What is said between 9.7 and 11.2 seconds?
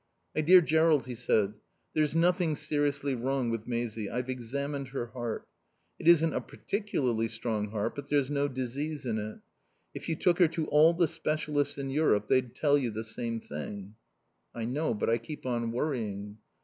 If you took her to all the